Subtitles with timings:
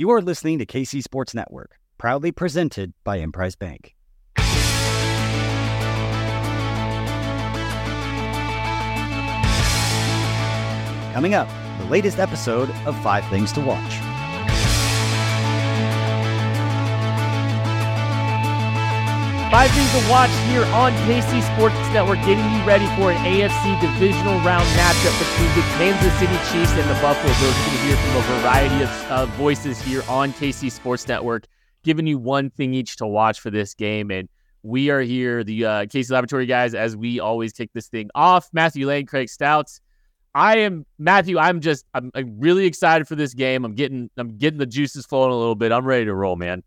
[0.00, 3.94] You are listening to KC Sports Network, proudly presented by Emprise Bank.
[11.12, 11.50] Coming up,
[11.80, 14.09] the latest episode of Five Things to Watch.
[19.50, 23.80] Five things to watch here on KC Sports Network, getting you ready for an AFC
[23.80, 27.40] divisional round matchup between the Kansas City Chiefs and the Buffalo Bills.
[27.42, 31.48] You're going to hear from a variety of uh, voices here on KC Sports Network,
[31.82, 34.12] giving you one thing each to watch for this game.
[34.12, 34.28] And
[34.62, 38.48] we are here, the uh, KC Laboratory guys, as we always kick this thing off.
[38.52, 39.80] Matthew Lane, Craig Stouts.
[40.32, 41.38] I am Matthew.
[41.38, 43.64] I'm just I'm, I'm really excited for this game.
[43.64, 45.72] I'm getting I'm getting the juices flowing a little bit.
[45.72, 46.62] I'm ready to roll, man.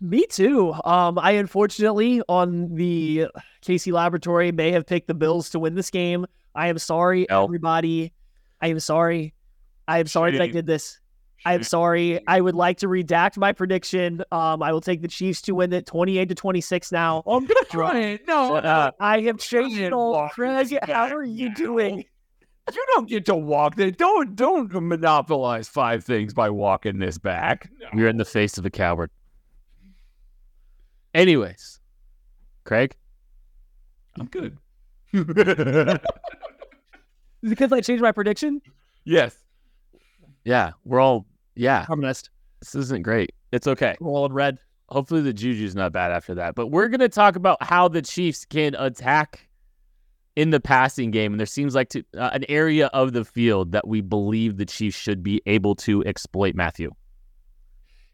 [0.00, 0.74] Me too.
[0.84, 3.26] Um, I unfortunately on the
[3.62, 6.26] KC Laboratory may have picked the Bills to win this game.
[6.54, 7.44] I am sorry, L.
[7.44, 8.12] everybody.
[8.60, 9.34] I am sorry.
[9.88, 10.98] I am sorry that I did this.
[11.44, 12.20] I am sorry.
[12.26, 14.22] I would like to redact my prediction.
[14.32, 16.90] Um, I will take the Chiefs to win it, twenty-eight to twenty-six.
[16.90, 18.26] Now I'm gonna try it.
[18.26, 18.96] No, Shut up.
[18.98, 20.28] I have changed it all.
[20.30, 22.04] Craig, how are you doing?
[22.74, 23.94] you don't get to walk this.
[23.96, 27.70] Don't don't monopolize five things by walking this back.
[27.94, 29.10] You're in the face of a coward.
[31.16, 31.80] Anyways,
[32.64, 32.94] Craig,
[34.20, 34.58] I'm good.
[35.14, 36.00] Is it
[37.42, 38.60] because I changed my prediction?
[39.06, 39.34] yes.
[40.44, 41.86] yeah, we're all yeah.
[41.88, 42.28] I'm Harmonist.
[42.60, 43.32] This isn't great.
[43.50, 43.96] It's okay.
[43.98, 44.58] Rolling red.
[44.90, 46.54] Hopefully the juju's not bad after that.
[46.54, 49.48] But we're gonna talk about how the Chiefs can attack
[50.36, 53.72] in the passing game, and there seems like to, uh, an area of the field
[53.72, 56.54] that we believe the Chiefs should be able to exploit.
[56.54, 56.90] Matthew,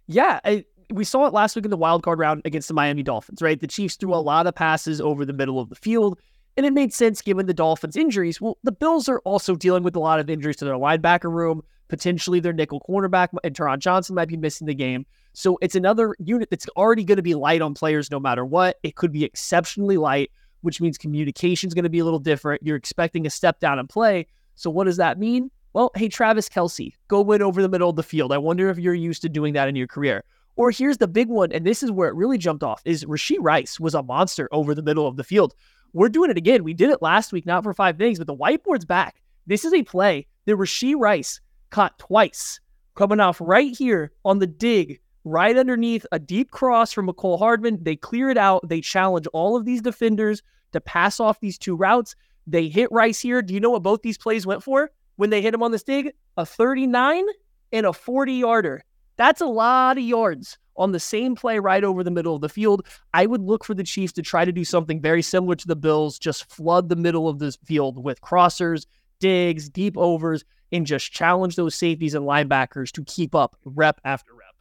[0.07, 3.03] Yeah, I, we saw it last week in the wild card round against the Miami
[3.03, 3.61] Dolphins, right?
[3.61, 4.27] The Chiefs threw a mm-hmm.
[4.27, 6.19] lot of passes over the middle of the field,
[6.57, 8.41] and it made sense given the Dolphins' injuries.
[8.41, 11.63] Well, the Bills are also dealing with a lot of injuries to their linebacker room.
[11.89, 15.05] Potentially, their nickel cornerback and Taron Johnson might be missing the game.
[15.35, 18.79] So it's another unit that's already going to be light on players no matter what.
[18.83, 20.31] It could be exceptionally light,
[20.61, 22.63] which means communication is going to be a little different.
[22.63, 24.27] You're expecting a step down in play.
[24.55, 25.51] So what does that mean?
[25.73, 28.31] Well, hey, Travis Kelce, go win over the middle of the field.
[28.33, 30.23] I wonder if you're used to doing that in your career.
[30.57, 33.39] Or here's the big one, and this is where it really jumped off: is Rashee
[33.41, 35.55] Rice was a monster over the middle of the field.
[35.93, 36.65] We're doing it again.
[36.65, 39.23] We did it last week, not for five things, but the whiteboard's back.
[39.47, 42.61] This is a play that Rashee Rice caught twice,
[42.95, 47.83] coming off right here on the dig, right underneath a deep cross from Mecole Hardman.
[47.83, 48.69] They clear it out.
[48.69, 50.43] They challenge all of these defenders
[50.73, 52.15] to pass off these two routes.
[52.47, 53.43] They hit Rice here.
[53.43, 55.83] Do you know what both these plays went for when they hit him on this
[55.83, 56.13] dig?
[56.37, 57.25] A 39
[57.73, 58.85] and a 40 yarder.
[59.17, 62.49] That's a lot of yards on the same play right over the middle of the
[62.49, 62.87] field.
[63.13, 65.77] I would look for the Chiefs to try to do something very similar to the
[65.77, 68.87] Bills, just flood the middle of this field with crossers,
[69.21, 74.33] digs, deep overs, and just challenge those safeties and linebackers to keep up rep after
[74.33, 74.55] rep.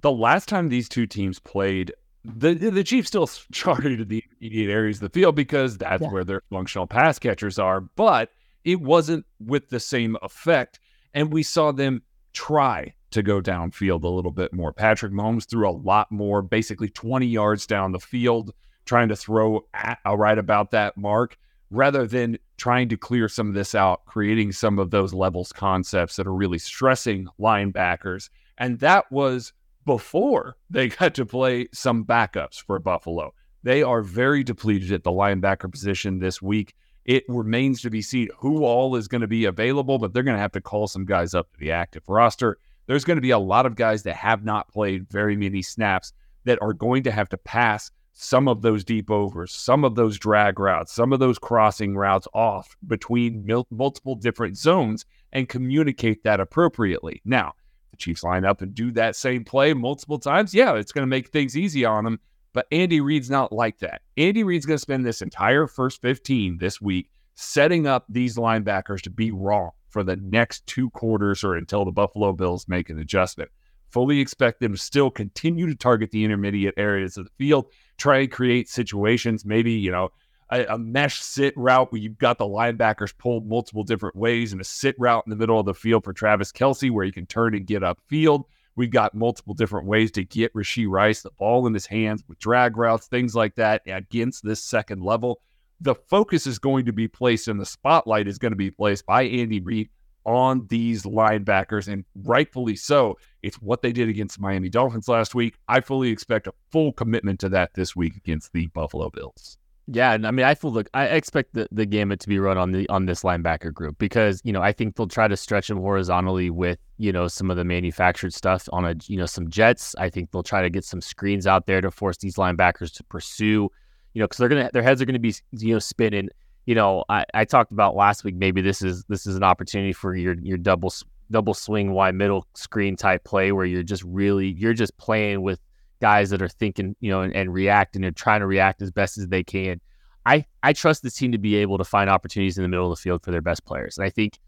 [0.00, 1.92] The last time these two teams played,
[2.24, 6.10] the the Chiefs still charted the immediate areas of the field because that's Yeah.
[6.10, 7.80] where their functional pass catchers are.
[7.80, 8.30] But
[8.64, 10.78] it wasn't with the same effect,
[11.14, 14.72] and we saw them try to go downfield a little bit more.
[14.72, 18.52] Patrick Mahomes threw a lot more, basically 20 yards down the field,
[18.84, 21.38] trying to throw at uh, right about that mark,
[21.70, 26.16] rather than trying to clear some of this out, creating some of those levels concepts
[26.16, 28.28] that are really stressing linebackers.
[28.58, 29.52] And that was
[29.84, 33.34] before they got to play some backups for Buffalo.
[33.62, 36.74] They are very depleted at the linebacker position this week.
[37.04, 40.36] It remains to be seen who all is going to be available, but they're going
[40.36, 42.58] to have to call some guys up to the active roster.
[42.86, 46.12] There's going to be a lot of guys that have not played very many snaps
[46.44, 50.18] that are going to have to pass some of those deep overs, some of those
[50.18, 56.22] drag routes, some of those crossing routes off between mil- multiple different zones and communicate
[56.24, 57.22] that appropriately.
[57.24, 57.54] Now,
[57.90, 61.10] the Chiefs line up and do that same play multiple times, yeah, it's going to
[61.10, 62.20] make things easy on them.
[62.52, 64.02] But Andy Reid's not like that.
[64.18, 69.00] Andy Reid's going to spend this entire first 15 this week setting up these linebackers
[69.02, 72.98] to be wrong for the next two quarters or until the Buffalo Bills make an
[72.98, 73.50] adjustment.
[73.90, 77.66] Fully expect them to still continue to target the intermediate areas of the field,
[77.98, 80.08] try and create situations, maybe, you know,
[80.50, 84.60] a, a mesh sit route where you've got the linebackers pulled multiple different ways and
[84.60, 87.26] a sit route in the middle of the field for Travis Kelce where he can
[87.26, 88.44] turn and get upfield.
[88.76, 92.38] We've got multiple different ways to get Rashee Rice the ball in his hands with
[92.38, 95.40] drag routes, things like that against this second level.
[95.82, 99.04] The focus is going to be placed and the spotlight is going to be placed
[99.04, 99.90] by Andy Reid
[100.24, 103.18] on these linebackers, and rightfully so.
[103.42, 105.56] It's what they did against Miami Dolphins last week.
[105.68, 109.58] I fully expect a full commitment to that this week against the Buffalo Bills.
[109.88, 110.88] Yeah, and I mean, I feel look.
[110.94, 114.40] I expect the, the gamut to be run on the on this linebacker group because
[114.44, 117.56] you know I think they'll try to stretch them horizontally with you know some of
[117.56, 119.96] the manufactured stuff on a you know some jets.
[119.98, 123.04] I think they'll try to get some screens out there to force these linebackers to
[123.04, 123.70] pursue,
[124.14, 126.28] you know, because they're gonna their heads are gonna be you know spinning.
[126.66, 128.36] You know, I, I talked about last week.
[128.36, 130.92] Maybe this is this is an opportunity for your your double
[131.30, 135.60] double swing wide middle screen type play where you're just really you're just playing with
[136.02, 139.16] guys that are thinking, you know, and, and reacting and trying to react as best
[139.16, 139.80] as they can.
[140.26, 142.98] I, I trust this team to be able to find opportunities in the middle of
[142.98, 143.98] the field for their best players.
[143.98, 144.38] And I think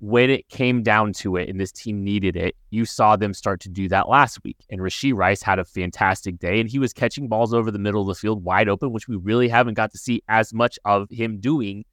[0.00, 3.60] when it came down to it and this team needed it, you saw them start
[3.60, 4.56] to do that last week.
[4.70, 8.00] And Rashee Rice had a fantastic day and he was catching balls over the middle
[8.00, 11.08] of the field wide open, which we really haven't got to see as much of
[11.10, 11.84] him doing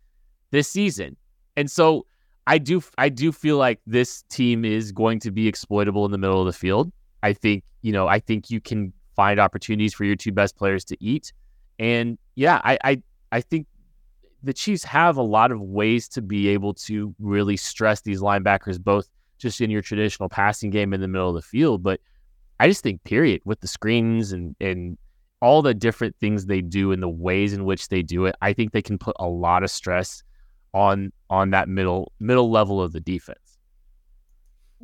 [0.51, 1.17] this season.
[1.57, 2.05] And so
[2.47, 6.17] I do I do feel like this team is going to be exploitable in the
[6.17, 6.93] middle of the field.
[7.23, 10.85] I think, you know, I think you can find opportunities for your two best players
[10.85, 11.33] to eat.
[11.77, 13.01] And yeah, I, I,
[13.33, 13.67] I think
[14.47, 18.81] the Chiefs have a lot of ways to be able to really stress these linebackers,
[18.81, 21.83] both just in your traditional passing game in the middle of the field.
[21.83, 21.99] But
[22.57, 24.97] I just think, period, with the screens and and
[25.41, 28.53] all the different things they do and the ways in which they do it, I
[28.53, 30.23] think they can put a lot of stress
[30.73, 33.46] on on that middle middle level of the defense.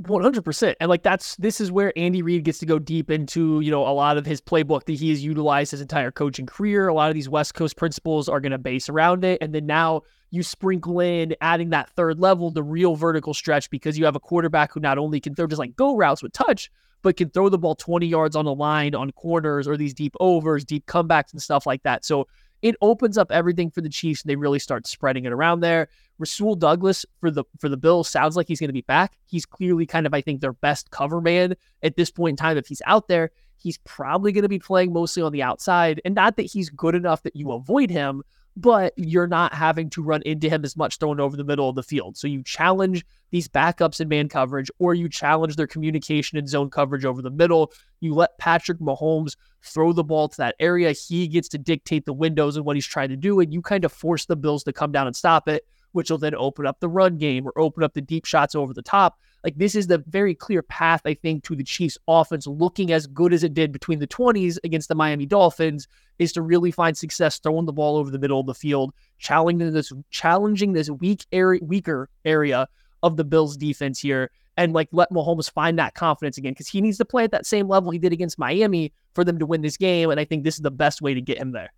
[0.02, 0.76] 100%.
[0.80, 3.88] And like that's this is where Andy Reid gets to go deep into, you know,
[3.88, 6.88] a lot of his playbook that he has utilized his entire coaching career.
[6.88, 9.66] A lot of these West Coast principles are going to base around it and then
[9.66, 10.02] now
[10.32, 14.20] you sprinkle in adding that third level, the real vertical stretch because you have a
[14.20, 16.72] quarterback who not only can throw just like go routes with touch,
[17.04, 20.16] but can throw the ball 20 yards on the line on corners or these deep
[20.20, 22.04] overs, deep comebacks and stuff like that.
[22.04, 22.28] So
[22.64, 25.90] it opens up everything for the Chiefs and they really start spreading it around there.
[26.20, 29.18] Rasul Douglas for the for the Bills sounds like he's going to be back.
[29.26, 32.58] He's clearly kind of I think their best cover man at this point in time.
[32.58, 36.16] If he's out there, he's probably going to be playing mostly on the outside, and
[36.16, 38.24] not that he's good enough that you avoid him,
[38.56, 41.76] but you're not having to run into him as much thrown over the middle of
[41.76, 42.16] the field.
[42.18, 46.70] So you challenge these backups in man coverage, or you challenge their communication and zone
[46.70, 47.72] coverage over the middle.
[48.00, 50.92] You let Patrick Mahomes throw the ball to that area.
[50.92, 53.86] He gets to dictate the windows and what he's trying to do, and you kind
[53.86, 56.80] of force the Bills to come down and stop it, which will then open up
[56.80, 59.18] the run game or open up the deep shots over the top.
[59.44, 63.08] Like this is the very clear path, I think, to the Chiefs offense looking as
[63.08, 65.88] good as it did between the 20s against the Miami Dolphins
[66.20, 69.72] is to really find success throwing the ball over the middle of the field, challenging
[69.72, 72.68] this challenging this weak area weaker area
[73.02, 76.82] of the Bills defense here and like let Mahomes find that confidence again because he
[76.82, 79.62] needs to play at that same level he did against Miami for them to win
[79.62, 80.10] this game.
[80.10, 81.74] And I think this is the best way to get him there.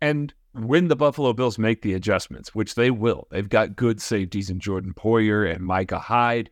[0.00, 4.50] And when the Buffalo Bills make the adjustments, which they will, they've got good safeties
[4.50, 6.50] in Jordan Poyer and Micah Hyde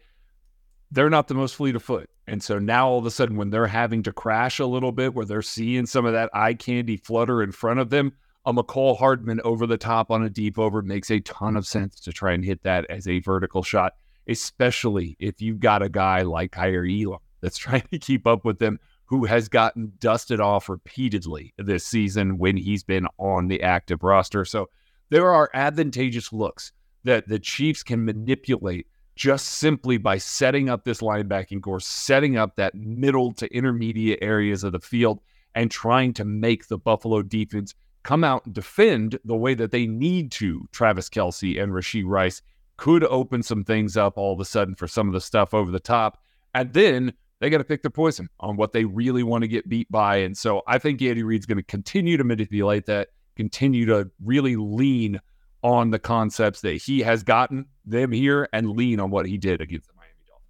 [0.94, 2.08] they're not the most fleet of foot.
[2.26, 5.12] And so now all of a sudden, when they're having to crash a little bit,
[5.12, 8.12] where they're seeing some of that eye candy flutter in front of them,
[8.46, 12.00] a Mecole Hardman over the top on a deep over makes a ton of sense
[12.00, 13.94] to try and hit that as a vertical shot,
[14.28, 18.58] especially if you've got a guy like Kaiir Elam that's trying to keep up with
[18.58, 24.02] them, who has gotten dusted off repeatedly this season when he's been on the active
[24.02, 24.44] roster.
[24.44, 24.68] So
[25.10, 26.72] there are advantageous looks
[27.04, 28.86] that the Chiefs can manipulate
[29.16, 34.64] just simply by setting up this linebacking core, setting up that middle to intermediate areas
[34.64, 35.20] of the field,
[35.54, 39.86] and trying to make the Buffalo defense come out and defend the way that they
[39.86, 40.66] need to.
[40.72, 42.42] Travis Kelce and Rashee Rice
[42.76, 45.70] could open some things up all of a sudden for some of the stuff over
[45.70, 46.20] the top.
[46.54, 47.12] And then
[47.44, 50.16] they got to pick their poison on what they really want to get beat by.
[50.16, 54.56] And so I think Andy Reid's going to continue to manipulate that, continue to really
[54.56, 55.20] lean
[55.62, 59.60] on the concepts that he has gotten them here and lean on what he did
[59.60, 60.48] against the Miami Dolphins.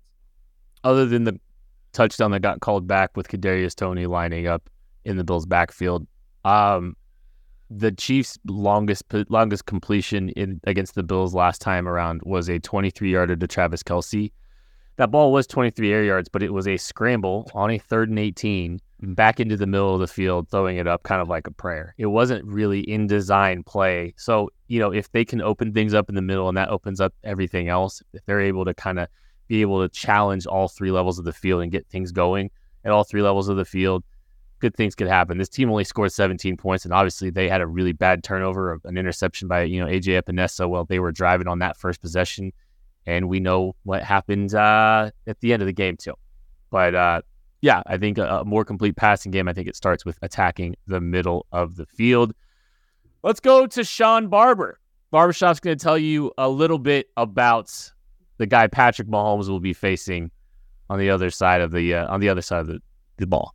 [0.84, 1.40] Other than the
[1.92, 4.70] touchdown that got called back with Kadarius Toney lining up
[5.04, 6.06] in the Bills' backfield,
[6.44, 6.94] um,
[7.70, 13.10] the Chiefs' longest longest completion in against the Bills last time around was a 23
[13.10, 14.30] yarder to Travis Kelce.
[14.96, 18.18] That ball was 23 air yards, but it was a scramble on a third and
[18.18, 21.50] 18 back into the middle of the field, throwing it up kind of like a
[21.50, 21.94] prayer.
[21.98, 24.14] It wasn't really in design play.
[24.16, 27.00] So, you know, if they can open things up in the middle and that opens
[27.00, 29.08] up everything else, if they're able to kind of
[29.48, 32.50] be able to challenge all three levels of the field and get things going
[32.84, 34.04] at all three levels of the field,
[34.60, 35.38] good things could happen.
[35.38, 38.96] This team only scored 17 points, and obviously they had a really bad turnover, an
[38.96, 42.52] interception by, you know, AJ Epenesa while they were driving on that first possession.
[43.06, 46.14] And we know what happened uh, at the end of the game, too.
[46.70, 47.22] But uh,
[47.60, 49.48] yeah, I think a, a, more complete passing game.
[49.48, 52.34] I think it starts with attacking the middle of the field.
[53.22, 54.78] Let's go to Shawn Barber.
[55.10, 57.72] Barbershop's going to tell you a little bit about
[58.38, 60.30] the guy Patrick Mahomes will be facing
[60.90, 62.82] on the other side of the uh, on the other side of the,
[63.16, 63.54] the ball.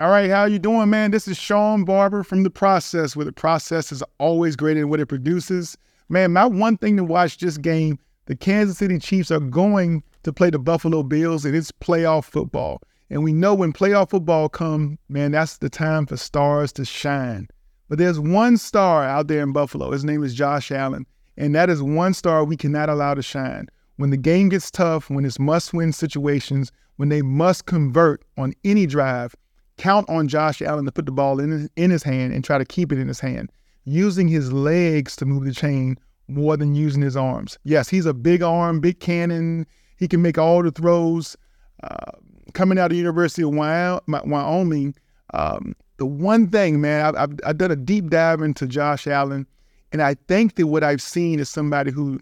[0.00, 1.10] All right, how you doing, man?
[1.10, 5.00] This is Shawn Barber from The Process, where the process is always greater than what
[5.00, 5.76] it produces.
[6.08, 10.34] Man, my one thing to watch this game, the Kansas City Chiefs are going to
[10.34, 12.82] play the Buffalo Bills, and it's playoff football.
[13.08, 17.48] And we know when playoff football come, man, that's the time for stars to shine.
[17.88, 19.92] But there's one star out there in Buffalo.
[19.92, 21.06] His name is Josh Allen.
[21.38, 23.68] And that is one star we cannot allow to shine.
[23.96, 28.52] When the game gets tough, when it's must win situations, when they must convert on
[28.62, 29.34] any drive,
[29.78, 32.66] count on Josh Allen to put the ball in in his hand and try to
[32.66, 33.50] keep it in his hand,
[33.86, 35.96] using his legs to move the chain
[36.28, 37.58] more than using his arms.
[37.64, 39.66] Yes, he's a big arm, big cannon.
[39.96, 41.36] He can make all the throws.
[41.82, 42.12] Uh,
[42.54, 44.94] coming out of the University of Wyoming,
[45.34, 49.46] um, the one thing, man, I've, I've, done a deep dive into Josh Allen,
[49.92, 52.20] and I think that what I've seen is somebody who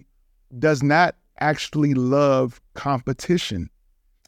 [0.59, 3.71] does not actually love competition.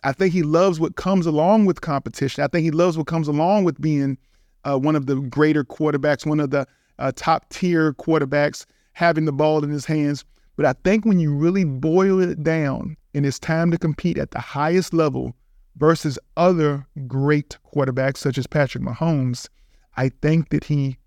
[0.04, 2.44] I think he loves what comes along with competition.
[2.44, 4.18] I think he loves what comes along with being
[4.64, 6.66] uh, one of the greater quarterbacks, one of the
[6.99, 8.66] uh, top tier quarterbacks,
[8.98, 10.24] having the ball in his hands.
[10.56, 14.32] But I think when you really boil it down and it's time to compete at
[14.32, 15.36] the highest level
[15.76, 19.48] versus other great quarterbacks such as Patrick Mahomes,
[19.96, 20.98] I think that he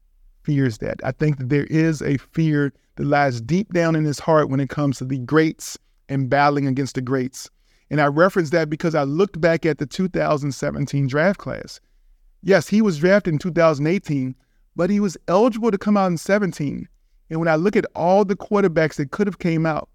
[0.44, 1.02] fears that.
[1.04, 4.62] I think that there is a fear that lies deep down in his heart when
[4.62, 7.50] it comes to the greats and battling against the greats.
[7.90, 11.82] And I reference that because I looked back at the 2017 draft class.
[12.42, 14.34] Yes, he was drafted in 2018,
[14.78, 16.88] but he was eligible to come out in 17.
[17.32, 19.88] And when I look at all the quarterbacks that could have came out,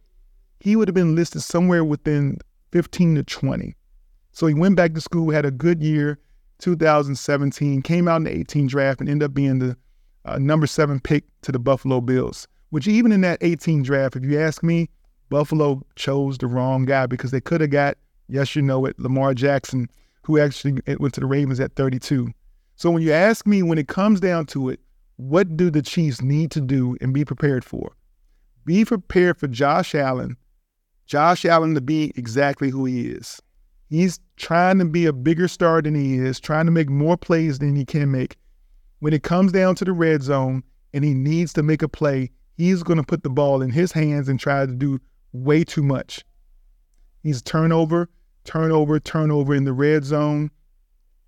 [0.58, 2.38] he would have been listed somewhere within
[2.72, 3.76] 15 to 20.
[4.32, 6.18] So he went back to school, had a good year,
[6.60, 9.76] 2017, came out in the 18 draft and ended up being the
[10.24, 14.24] uh, number seven pick to the Buffalo Bills, which even in that 18 draft, if
[14.24, 14.88] you ask me,
[15.28, 19.34] Buffalo chose the wrong guy because they could have got, yes, you know it, Lamar
[19.34, 19.90] Jackson,
[20.22, 22.32] who actually went to the Ravens at 32.
[22.76, 24.80] So when you ask me, when it comes down to it,
[25.16, 27.96] what do the Chiefs need to do and be prepared for?
[28.64, 30.36] Be prepared for Josh Allen,
[31.06, 33.40] Josh Allen to be exactly who he is.
[33.88, 37.60] He's trying to be a bigger star than he is, trying to make more plays
[37.60, 38.36] than he can make.
[38.98, 42.30] When it comes down to the red zone and he needs to make a play,
[42.56, 44.98] he's going to put the ball in his hands and try to do
[45.32, 46.24] way too much.
[47.22, 48.08] He's turnover,
[48.44, 50.50] turnover, turnover in the red zone,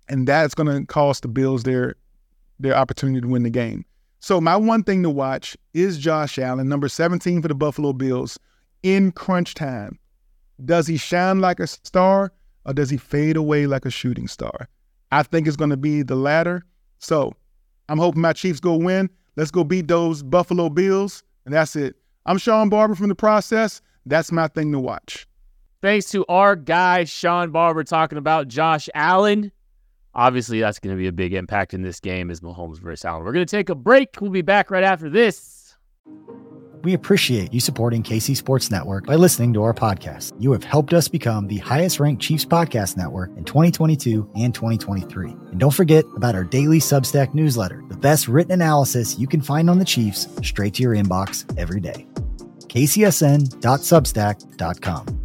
[0.09, 1.95] and that's going to cost the Bills their
[2.59, 3.85] their opportunity to win the game.
[4.19, 8.37] So my one thing to watch is Josh Allen, number 17 for the Buffalo Bills,
[8.83, 9.97] in crunch time.
[10.63, 12.33] Does he shine like a star
[12.65, 14.67] or does he fade away like a shooting star?
[15.11, 16.65] I think it's going to be the latter.
[16.99, 17.33] So
[17.87, 19.09] I'm hoping my Chiefs go win.
[19.37, 21.23] Let's go beat those Buffalo Bills.
[21.45, 21.95] And that's it.
[22.25, 23.81] I'm Shawn Barber from The Process.
[24.05, 25.25] That's my thing to watch.
[25.81, 29.51] Thanks to our guy, Shawn Barber, talking about Josh Allen.
[30.13, 33.23] Obviously, that's going to be a big impact in this game as Mahomes versus Allen.
[33.23, 34.17] We're going to take a break.
[34.19, 35.75] We'll be back right after this.
[36.81, 40.33] We appreciate you supporting KC Sports Network by listening to our podcast.
[40.39, 45.31] You have helped us become the highest ranked Chiefs podcast network in 2022 and 2023.
[45.31, 49.69] And don't forget about our daily Substack newsletter, the best written analysis you can find
[49.69, 52.07] on the Chiefs straight to your inbox every day
[52.69, 55.18] kcsn.substack.com.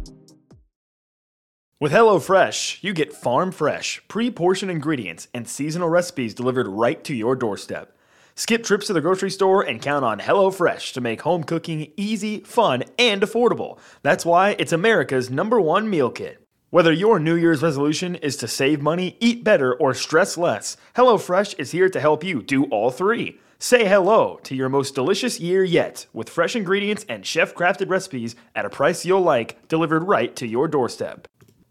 [1.85, 7.13] With HelloFresh, you get farm fresh, pre portioned ingredients and seasonal recipes delivered right to
[7.13, 7.95] your doorstep.
[8.33, 12.39] Skip trips to the grocery store and count on HelloFresh to make home cooking easy,
[12.39, 13.77] fun, and affordable.
[14.01, 16.43] That's why it's America's number one meal kit.
[16.71, 21.59] Whether your New Year's resolution is to save money, eat better, or stress less, HelloFresh
[21.59, 23.39] is here to help you do all three.
[23.59, 28.35] Say hello to your most delicious year yet with fresh ingredients and chef crafted recipes
[28.55, 31.27] at a price you'll like, delivered right to your doorstep.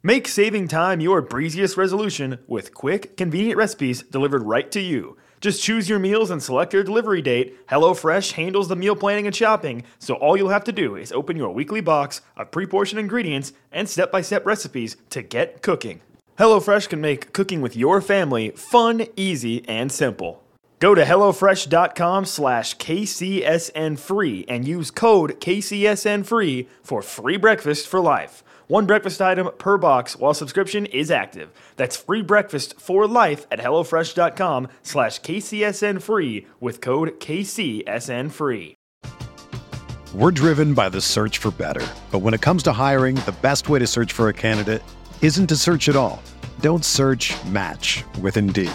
[0.06, 5.16] Make saving time your breeziest resolution with quick, convenient recipes delivered right to you.
[5.40, 7.66] Just choose your meals and select your delivery date.
[7.68, 11.38] HelloFresh handles the meal planning and shopping, so all you'll have to do is open
[11.38, 16.02] your weekly box of pre portioned ingredients and step by step recipes to get cooking.
[16.38, 20.44] HelloFresh can make cooking with your family fun, easy, and simple.
[20.80, 28.00] Go to HelloFresh.com slash KCSN free and use code KCSN free for free breakfast for
[28.00, 28.44] life.
[28.66, 31.50] One breakfast item per box while subscription is active.
[31.76, 38.76] That's free breakfast for life at HelloFresh.com slash KCSN free with code KCSN free.
[40.14, 41.84] We're driven by the search for better.
[42.10, 44.82] But when it comes to hiring, the best way to search for a candidate
[45.20, 46.22] isn't to search at all.
[46.60, 48.70] Don't search match with Indeed.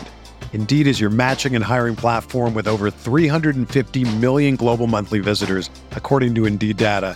[0.51, 6.35] Indeed is your matching and hiring platform with over 350 million global monthly visitors, according
[6.35, 7.15] to Indeed data,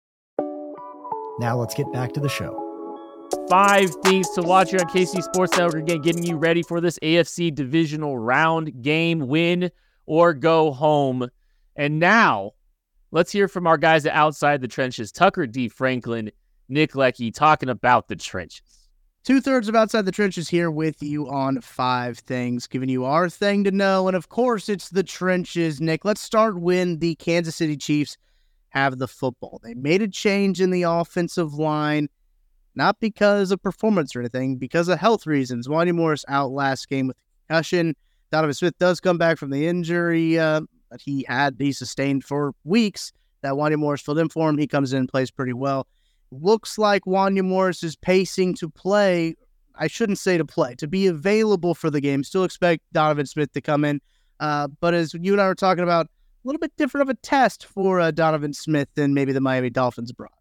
[1.41, 2.55] Now let's get back to the show.
[3.49, 5.81] Five things to watch here on KC Sports Network.
[5.81, 9.71] Again, getting you ready for this AFC divisional round game, win
[10.05, 11.27] or go home.
[11.75, 12.51] And now
[13.09, 15.67] let's hear from our guys outside the trenches Tucker D.
[15.67, 16.31] Franklin,
[16.69, 18.61] Nick Leckey, talking about the trenches.
[19.23, 23.29] Two thirds of Outside the Trenches here with you on five things, giving you our
[23.29, 24.07] thing to know.
[24.07, 26.05] And of course, it's the trenches, Nick.
[26.05, 28.17] Let's start when the Kansas City Chiefs
[28.71, 29.59] have the football.
[29.63, 32.09] They made a change in the offensive line,
[32.75, 35.67] not because of performance or anything, because of health reasons.
[35.67, 37.95] Wanya Morris out last game with concussion.
[38.31, 42.53] Donovan Smith does come back from the injury uh, that he had, he sustained for
[42.63, 43.11] weeks.
[43.41, 44.57] That Wanya Morris filled in for him.
[44.57, 45.87] He comes in and plays pretty well.
[46.31, 49.35] Looks like Wanya Morris is pacing to play.
[49.75, 52.23] I shouldn't say to play, to be available for the game.
[52.23, 53.99] Still expect Donovan Smith to come in.
[54.39, 56.07] Uh, but as you and I were talking about,
[56.47, 60.11] little bit different of a test for uh, Donovan Smith than maybe the Miami Dolphins
[60.11, 60.31] brought.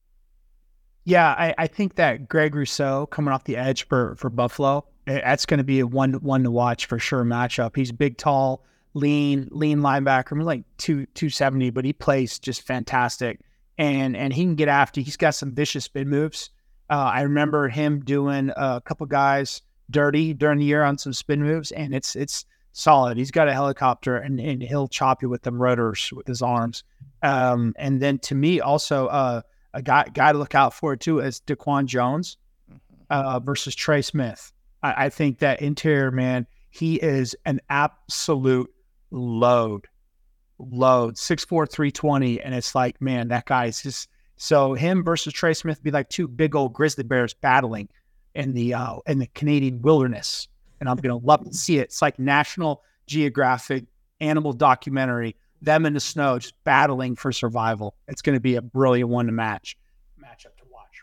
[1.05, 5.21] Yeah, I, I think that Greg Rousseau coming off the edge for for Buffalo, eh,
[5.25, 7.75] that's going to be a one one to watch for sure matchup.
[7.75, 12.39] He's big, tall, lean, lean linebacker, I mean, like two two seventy, but he plays
[12.39, 13.41] just fantastic,
[13.79, 15.01] and and he can get after.
[15.01, 16.51] He's got some vicious spin moves.
[16.91, 21.43] Uh, I remember him doing a couple guys dirty during the year on some spin
[21.43, 23.17] moves, and it's it's solid.
[23.17, 26.85] He's got a helicopter and, and he'll chop you with them rotors with his arms.
[27.23, 29.43] Um, and then to me, also uh,
[29.75, 32.37] a guy guy to look out for too is Daquan Jones
[33.11, 34.53] uh, versus Trey Smith.
[34.83, 38.73] I, I think that interior man, he is an absolute
[39.11, 39.87] load,
[40.59, 45.05] load six four three twenty, and it's like man, that guy is just so him
[45.05, 47.89] versus Trey Smith be like two big old grizzly bears battling
[48.35, 50.49] in the uh, in the Canadian wilderness
[50.81, 51.83] and I'm going to love to see it.
[51.83, 53.85] It's like National Geographic
[54.21, 57.95] animal documentary, them in the snow just battling for survival.
[58.09, 59.77] It's going to be a brilliant one to match
[60.19, 61.03] matchup to watch.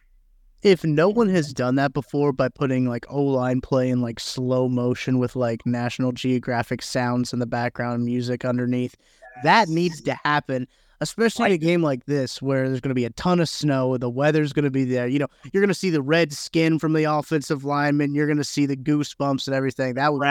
[0.63, 4.19] If no one has done that before by putting like O line play in like
[4.19, 9.43] slow motion with like National Geographic sounds in the background, music underneath, yes.
[9.43, 10.67] that needs to happen
[11.01, 13.97] especially in a game like this where there's going to be a ton of snow,
[13.97, 15.07] the weather's going to be there.
[15.07, 18.15] You know, you're going to see the red skin from the offensive lineman.
[18.15, 19.95] You're going to see the goosebumps and everything.
[19.95, 20.27] That would,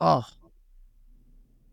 [0.00, 0.24] oh,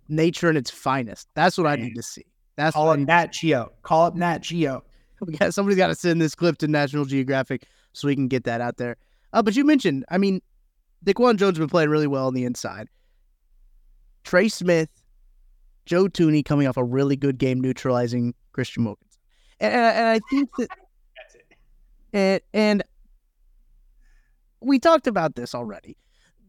[0.10, 1.28] nature in its finest.
[1.34, 1.74] That's what Man.
[1.74, 2.26] I need to see.
[2.56, 3.72] That's call it Nat Geo.
[3.82, 4.84] Call up Nat Geo.
[5.26, 7.64] We got somebody's got to send this clip to National Geographic
[7.94, 8.98] so we can get that out there.
[9.32, 10.42] Uh, but you mentioned, I mean,
[11.06, 12.90] Daquan Jones has been playing really well on the inside.
[14.26, 14.90] Trey Smith
[15.86, 19.18] Joe Thuney coming off a really good game neutralizing Christian Wilkins.
[19.60, 20.70] And, and I think that
[21.18, 21.58] that's it.
[22.14, 22.84] And, and
[24.62, 25.98] we talked about this already.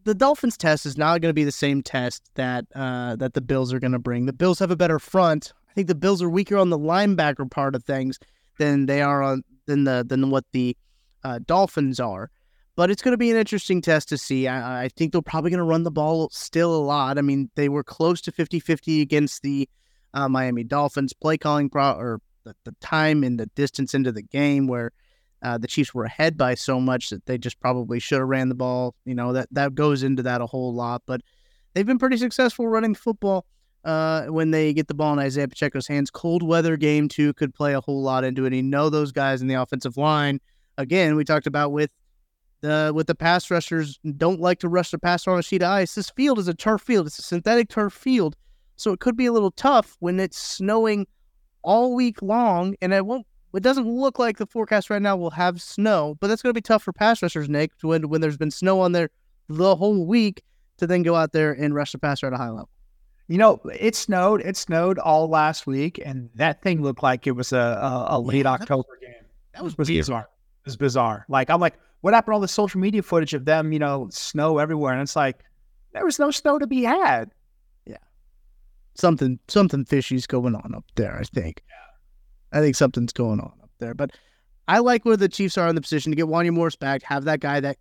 [0.04, 3.40] The Dolphins test is not going to be the same test that uh, that the
[3.40, 4.26] Bills are going to bring.
[4.26, 5.52] The Bills have a better front.
[5.70, 8.18] I think the Bills are weaker on the linebacker part of things
[8.58, 10.76] than they are on than the than what the
[11.24, 12.30] uh, Dolphins are
[12.76, 14.48] but it's going to be an interesting test to see.
[14.48, 17.18] I, I think they're probably going to run the ball still a lot.
[17.18, 19.68] I mean, they were close to 50 50 against the
[20.12, 21.12] uh, Miami Dolphins.
[21.12, 24.92] Play calling pro- or the, the time and the distance into the game where
[25.42, 28.48] uh, the Chiefs were ahead by so much that they just probably should have ran
[28.48, 28.94] the ball.
[29.04, 31.02] You know, that, that goes into that a whole lot.
[31.06, 31.20] But
[31.74, 33.46] they've been pretty successful running football
[33.84, 36.10] uh, when they get the ball in Isaiah Pacheco's hands.
[36.10, 38.54] Cold weather game, too, could play a whole lot into it.
[38.54, 40.40] You know, those guys in the offensive line.
[40.76, 41.90] Again, we talked about with
[42.64, 45.68] the with the pass rushers don't like to rush the passer on a sheet of
[45.68, 45.94] ice.
[45.94, 47.06] This field is a turf field.
[47.06, 48.36] It's a synthetic turf field.
[48.76, 51.06] So it could be a little tough when it's snowing
[51.62, 53.26] all week long, and it won't.
[53.54, 56.58] It doesn't look like the forecast right now will have snow, but that's going to
[56.58, 59.10] be tough for pass rushers, Nick, when when there's been snow on there
[59.48, 60.42] the whole week
[60.78, 62.70] to then go out there and rush the passer at a high level.
[63.28, 64.40] You know, it snowed.
[64.40, 68.20] It snowed all last week, and that thing looked like it was a a, a
[68.20, 69.24] late yeah, October game.
[69.52, 70.28] That was, was bizarre.
[70.62, 71.26] It was bizarre.
[71.28, 73.72] Like I'm like, what happened to all the social media footage of them?
[73.72, 75.42] You know, snow everywhere, and it's like
[75.94, 77.30] there was no snow to be had.
[77.86, 77.96] Yeah,
[78.94, 81.16] something something fishy's going on up there.
[81.18, 81.62] I think.
[81.66, 82.58] Yeah.
[82.58, 84.10] I think something's going on up there, but
[84.68, 87.24] I like where the Chiefs are in the position to get Wanya Morris back, have
[87.24, 87.78] that guy that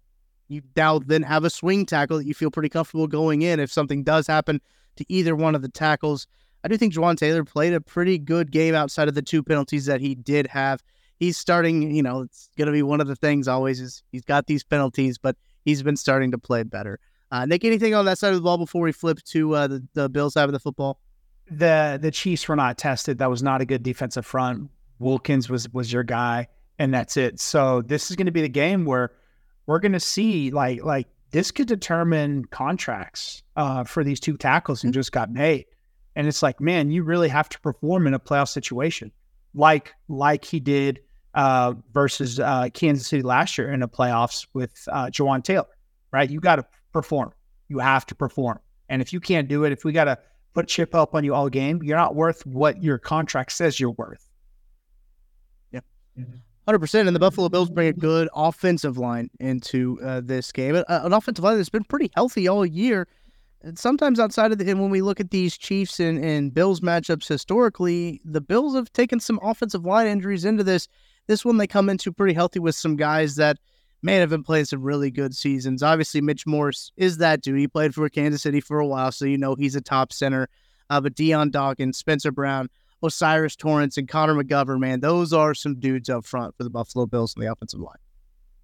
[0.47, 3.73] you now then have a swing tackle that you feel pretty comfortable going in if
[3.73, 4.61] something does happen
[4.95, 6.27] to either one of the tackles.
[6.63, 9.85] I do think Jawaan Taylor played a pretty good game outside of the two penalties
[9.87, 10.81] that he did have.
[11.19, 14.25] He's starting, you know, it's going to be one of the things always is he's
[14.25, 16.99] got these penalties, but he's been starting to play better.
[17.31, 19.87] Uh, Nick, anything on that side of the ball before we flip to uh, the,
[19.93, 20.99] the Bills side of the football?
[21.49, 23.17] The the Chiefs were not tested.
[23.17, 24.69] That was not a good defensive front.
[24.99, 26.47] Wilkins was was your guy,
[26.79, 27.39] and that's it.
[27.39, 29.11] So this is going to be the game where
[29.65, 34.81] we're going to see like like this could determine contracts uh, for these two tackles
[34.81, 34.93] who mm-hmm.
[34.93, 35.65] just got made.
[36.15, 39.11] And it's like, man, you really have to perform in a playoff situation,
[39.55, 40.99] like like he did
[41.33, 45.65] uh, versus uh, Kansas City last year in the playoffs with uh, Jawaan Taylor,
[46.11, 46.29] right?
[46.29, 47.31] You got to perform.
[47.69, 48.59] You have to perform.
[48.89, 50.17] And if you can't do it, if we got to
[50.53, 53.91] put chip up on you all game, you're not worth what your contract says you're
[53.91, 54.29] worth.
[55.71, 55.79] Yeah.
[56.17, 56.37] Mm-hmm.
[56.67, 60.75] Hundred percent, and the Buffalo Bills bring a good offensive line into uh, this game.
[60.75, 63.07] Uh, an offensive line that's been pretty healthy all year.
[63.75, 67.27] Sometimes outside of the, and when we look at these Chiefs and, and Bills matchups
[67.27, 70.87] historically, the Bills have taken some offensive line injuries into this.
[71.27, 73.57] This one they come into pretty healthy with some guys that
[74.01, 75.81] may have been playing some really good seasons.
[75.81, 77.57] Obviously, Mitch Morse is that dude.
[77.57, 80.49] He played for Kansas City for a while, so you know he's a top center.
[80.89, 82.69] Uh, but Dion Dawkins, Spencer Brown,
[83.01, 87.05] O'Cyrus Torrence, and Connor McGovern, man, those are some dudes up front for the Buffalo
[87.05, 87.95] Bills on the offensive line.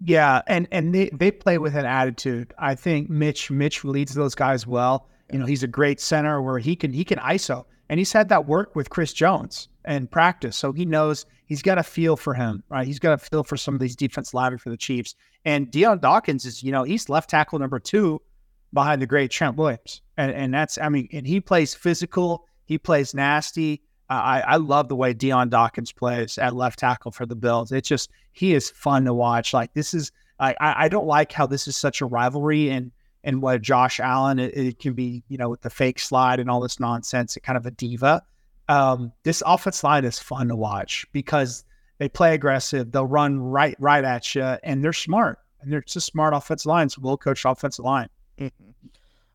[0.04, 2.54] Yeah, and and they, they play with an attitude.
[2.58, 5.08] I think Mitch Mitch leads those guys well.
[5.32, 8.30] You know, he's a great center where he can he can ISO, and he's had
[8.30, 12.34] that work with Chris Jones and practice, so he knows he's got a feel for
[12.34, 12.88] him, right?
[12.88, 15.16] He's got a feel for some of these defense linemen for the Chiefs.
[15.46, 18.22] And Dion Dawkins is, you know, he's left tackle number two
[18.74, 22.78] behind the great Trent Williams, and and that's I mean, and he plays physical, he
[22.78, 23.84] plays nasty.
[24.10, 27.72] I, I love the way Dion Dawkins plays at left tackle for the Bills.
[27.72, 29.54] It's just he is fun to watch.
[29.54, 32.92] Like this is I I don't like how this is such a rivalry and
[33.24, 36.50] and what Josh Allen it, it can be you know with the fake slide and
[36.50, 37.38] all this nonsense.
[37.38, 38.24] It kind of a diva.
[38.68, 41.64] Um, this offense line is fun to watch because
[41.98, 42.92] they play aggressive.
[42.92, 45.40] They'll run right right at you, and they're smart.
[45.62, 48.10] And they're just smart offensive lines, well coached offensive line.
[48.40, 48.69] Mm-hmm.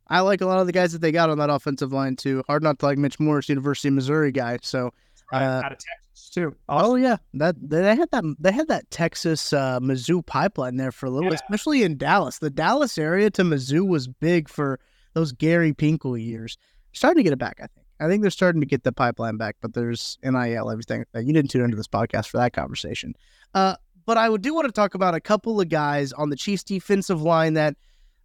[0.09, 2.43] I like a lot of the guys that they got on that offensive line too.
[2.47, 4.59] Hard not to like Mitch Morris, University of Missouri guy.
[4.63, 4.93] So
[5.33, 6.55] uh, out of Texas too.
[6.69, 6.91] Awesome.
[6.91, 11.07] Oh yeah, that they had that they had that Texas uh, Mizzou pipeline there for
[11.07, 11.39] a little, yeah.
[11.43, 12.39] especially in Dallas.
[12.39, 14.79] The Dallas area to Mizzou was big for
[15.15, 16.59] those Gary Pinkel years.
[16.93, 17.87] Starting to get it back, I think.
[18.01, 21.05] I think they're starting to get the pipeline back, but there's NIL everything.
[21.15, 23.15] You didn't tune into this podcast for that conversation.
[23.55, 26.65] Uh, but I do want to talk about a couple of guys on the Chiefs
[26.65, 27.77] defensive line that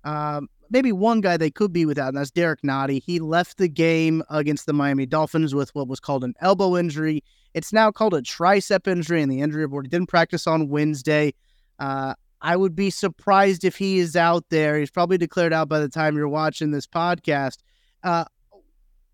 [0.04, 3.02] um, maybe one guy they could be without, and that's Derrick Nnadi.
[3.02, 7.24] He left the game against the Miami Dolphins with what was called an elbow injury.
[7.54, 11.34] It's now called a tricep injury, and the injury report he didn't practice on Wednesday.
[11.80, 14.78] Uh, I would be surprised if he is out there.
[14.80, 17.58] He's probably declared out by the time you're watching this podcast.
[18.04, 18.26] Uh,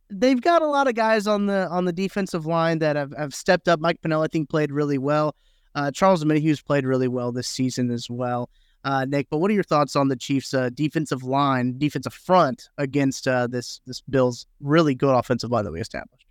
[0.10, 3.34] they've got a lot of guys on the on the defensive line that have, have
[3.34, 3.80] stepped up.
[3.80, 5.36] Mike Pennel, I think, played really well.
[5.74, 8.50] Uh, Charles Omenihu's played really well this season as well
[8.86, 9.28] uh, Nick.
[9.30, 13.48] But what are your thoughts on the Chiefs' uh, defensive line, defensive front against uh,
[13.48, 16.26] this this Bills' really good offensive line that we established?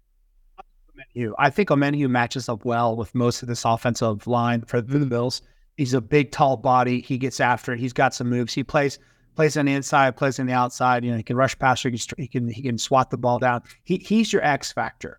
[1.38, 5.42] I think Omenihu matches up well with most of this offensive line for the Bills.
[5.76, 7.00] He's a big, tall body.
[7.00, 7.80] He gets after it.
[7.80, 8.54] He's got some moves.
[8.54, 9.00] He plays
[9.34, 11.04] plays on the inside, plays on the outside.
[11.04, 11.82] You know, he can rush past.
[11.82, 13.62] He can he can, he can swat the ball down.
[13.82, 15.18] He he's your X factor.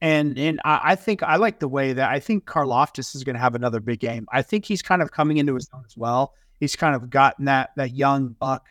[0.00, 3.34] And and I, I think I like the way that I think Karlaftis is going
[3.34, 4.26] to have another big game.
[4.32, 7.46] I think he's kind of coming into his own as well he's kind of gotten
[7.46, 8.66] that that young buck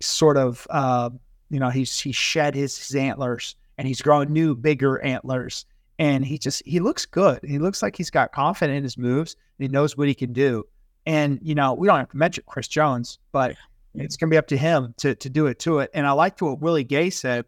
[0.00, 1.10] sort of uh,
[1.50, 5.66] you know he's he shed his, his antlers and he's growing new bigger antlers.
[5.98, 7.40] And he just he looks good.
[7.42, 10.66] He looks like he's got confidence in his moves he knows what he can do.
[11.06, 13.56] And you know we don't have to mention chris jones but
[13.94, 15.90] it's going to be up to him to to do it to it.
[15.94, 17.44] And i liked what willie gay said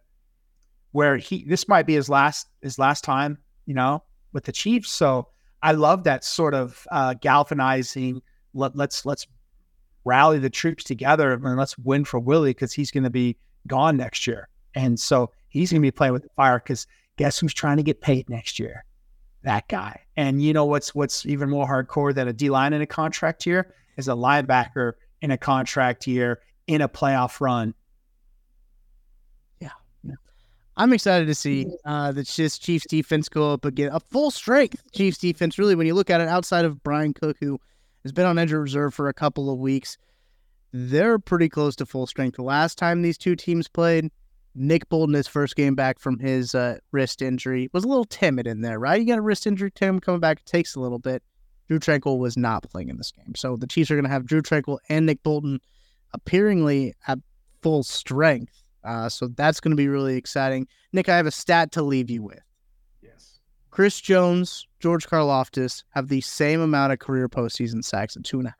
[0.92, 4.90] where he this might be his last his last time you know with the chiefs.
[4.90, 5.28] So
[5.62, 8.22] i love that sort of uh, galvanizing
[8.54, 9.26] let, let's let's
[10.08, 13.96] rally the troops together and let's win for Willie because he's going to be gone
[13.96, 14.48] next year.
[14.74, 18.00] And so he's going to be playing with fire because guess who's trying to get
[18.00, 18.84] paid next year?
[19.42, 20.00] That guy.
[20.16, 23.46] And you know what's what's even more hardcore than a D line in a contract
[23.46, 27.74] year is a linebacker in a contract year in a playoff run.
[29.60, 29.70] Yeah.
[30.02, 30.14] yeah.
[30.76, 33.90] I'm excited to see uh, the Chiefs defense go up again.
[33.92, 37.36] A full strength Chiefs defense, really, when you look at it outside of Brian Cook,
[37.40, 37.60] who
[38.08, 39.98] has been on injured reserve for a couple of weeks.
[40.72, 42.36] They're pretty close to full strength.
[42.36, 44.10] The last time these two teams played,
[44.54, 48.46] Nick Bolton, his first game back from his uh, wrist injury, was a little timid
[48.46, 49.00] in there, right?
[49.00, 51.22] You got a wrist injury, Tim, coming back, it takes a little bit.
[51.68, 53.34] Drew Tranquill was not playing in this game.
[53.36, 55.60] So the Chiefs are going to have Drew Tranquill and Nick Bolton
[56.14, 57.18] appearingly at
[57.62, 58.54] full strength.
[58.84, 60.66] Uh, so that's going to be really exciting.
[60.92, 62.40] Nick, I have a stat to leave you with.
[63.02, 63.40] Yes.
[63.70, 68.48] Chris Jones, George Karlaftis have the same amount of career postseason sacks at two and
[68.48, 68.58] a half.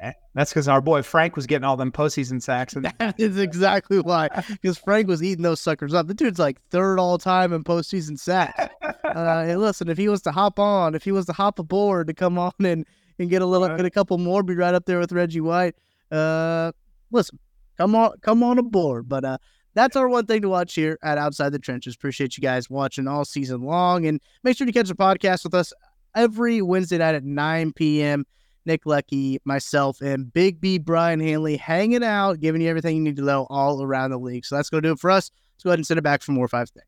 [0.00, 2.74] Eh, that's because our boy Frank was getting all them postseason sacks.
[2.74, 4.28] And that is exactly why.
[4.48, 6.06] Because Frank was eating those suckers up.
[6.06, 8.74] The dude's like third all time in postseason sacks.
[9.02, 12.06] Uh, hey, listen, if he was to hop on, if he was to hop aboard
[12.06, 12.86] to come on and,
[13.18, 15.74] and get a little, get a couple more, be right up there with Reggie White.
[16.12, 16.70] Uh,
[17.10, 17.36] listen,
[17.76, 19.08] come on, come on aboard.
[19.08, 19.38] But uh,
[19.74, 21.94] that's our one thing to watch here at Outside the Trenches.
[21.94, 25.54] Appreciate you guys watching all season long, and make sure to catch the podcast with
[25.54, 25.72] us
[26.14, 28.26] every Wednesday night at 9 p.m.
[28.66, 33.16] Nick Leckey, myself, and Big B Brian Hanley hanging out, giving you everything you need
[33.16, 34.44] to know all around the league.
[34.44, 35.30] So that's going to do it for us.
[35.54, 36.86] Let's go ahead and send it back for more five things.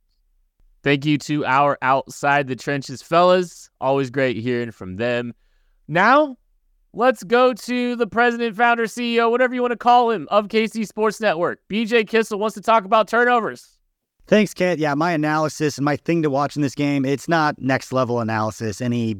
[0.82, 3.70] Thank you to our outside the trenches fellas.
[3.80, 5.32] Always great hearing from them.
[5.86, 6.36] Now,
[6.94, 10.86] let's go to the president, founder, CEO, whatever you want to call him, of KC
[10.86, 11.60] Sports Network.
[11.68, 13.78] BJ Kissel wants to talk about turnovers.
[14.26, 14.78] Thanks, Kent.
[14.78, 18.20] Yeah, my analysis and my thing to watch in this game, it's not next level
[18.20, 19.16] analysis, any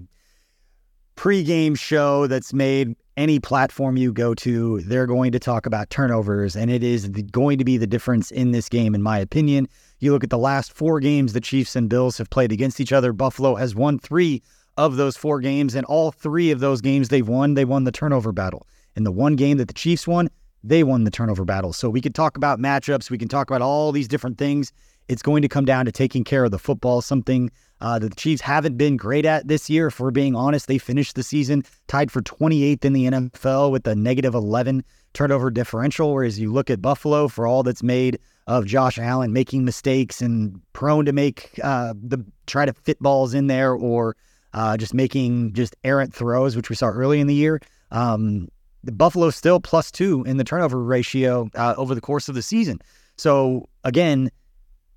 [1.17, 6.57] pregame show that's made any platform you go to, they're going to talk about turnovers,
[6.57, 9.69] and it is going to be the difference in this game, in my opinion.
[9.99, 12.93] You look at the last four games the Chiefs and Bills have played against each
[12.93, 13.13] other.
[13.13, 14.43] Buffalo has won three
[14.77, 17.93] of those four games, and all three of those games they've won, they won the
[17.93, 18.67] turnover battle.
[18.97, 20.29] In the one game that the Chiefs won,
[20.65, 21.73] they won the turnover battle.
[21.73, 24.73] So we could talk about matchups, we can talk about all these different things.
[25.09, 28.17] It's going to come down to taking care of the football, something uh, that the
[28.17, 29.89] Chiefs haven't been great at this year.
[29.89, 33.87] If we're being honest, they finished the season tied for 28th in the NFL with
[33.87, 36.15] a negative 11 turnover differential.
[36.15, 40.61] Whereas you look at Buffalo for all that's made of Josh Allen making mistakes and
[40.73, 44.17] prone to make uh, the try to fit balls in there or
[44.55, 47.61] uh, just making just errant throws, which we saw early in the year.
[47.91, 48.49] Um,
[48.85, 52.43] the Buffalo still plus two in the turnover ratio uh, over the course of the
[52.43, 52.81] season.
[53.17, 54.31] So again,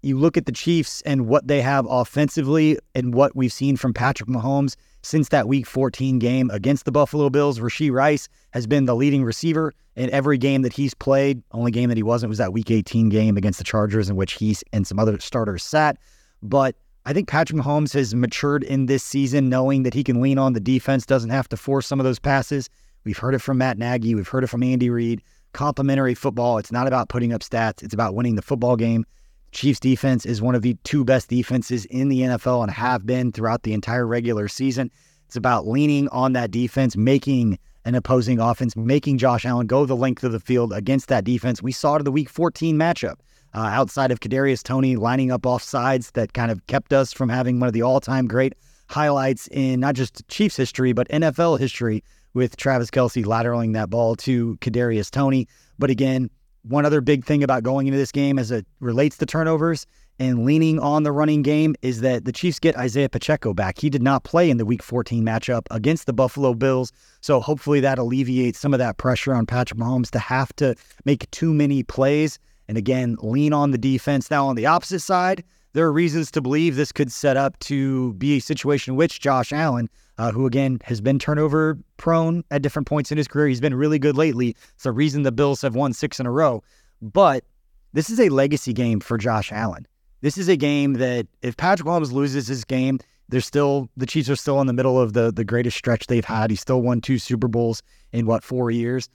[0.01, 3.93] you look at the Chiefs and what they have offensively and what we've seen from
[3.93, 7.59] Patrick Mahomes since that week 14 game against the Buffalo Bills.
[7.59, 11.41] Rashee Rice has been the leading receiver in every game that he's played.
[11.51, 14.33] Only game that he wasn't was that week 18 game against the Chargers, in which
[14.33, 15.97] he and some other starters sat.
[16.43, 16.75] But
[17.07, 20.53] I think Patrick Mahomes has matured in this season, knowing that he can lean on
[20.53, 22.67] the defense, doesn't have to force some of those passes.
[23.03, 25.21] We've heard it from Matt Nagy, we've heard it from Andy Reid.
[25.53, 26.57] Complementary football.
[26.57, 29.05] It's not about putting up stats, it's about winning the football game.
[29.51, 33.31] Chiefs defense is one of the two best defenses in the NFL and have been
[33.31, 34.89] throughout the entire regular season.
[35.27, 39.95] It's about leaning on that defense, making an opposing offense, making Josh Allen go the
[39.95, 41.61] length of the field against that defense.
[41.61, 43.17] We saw it in the Week 14 matchup.
[43.55, 47.29] Uh, outside of Kadarius Toney lining up off sides that kind of kept us from
[47.29, 48.53] having one of the all-time great
[48.89, 54.17] highlights in not just Chiefs history but NFL history with Travis Kelce lateraling that ball
[54.17, 55.47] to Kadarius Toney.
[55.79, 56.29] But again,
[56.63, 59.85] one other big thing about going into this game as it relates to turnovers
[60.19, 63.79] and leaning on the running game is that the Chiefs get Isaiah Pacheco back.
[63.79, 66.91] He did not play in the Week 14 matchup against the Buffalo Bills,
[67.21, 71.29] so hopefully that alleviates some of that pressure on Patrick Mahomes to have to make
[71.31, 72.37] too many plays.
[72.67, 74.31] And again, lean on the defense.
[74.31, 78.13] Now, on the opposite side, there are reasons to believe this could set up to
[78.13, 82.61] be a situation in which Josh Allen, uh, who again has been turnover prone at
[82.61, 84.55] different points in his career, he's been really good lately.
[84.73, 86.63] It's the reason the Bills have won six in a row.
[87.01, 87.43] But
[87.91, 89.85] this is a legacy game for Josh Allen.
[90.21, 92.99] This is a game that if Patrick Mahomes loses this game,
[93.29, 96.23] they're still the Chiefs are still in the middle of the the greatest stretch they've
[96.23, 96.49] had.
[96.49, 99.09] He still won two Super Bowls in what four years.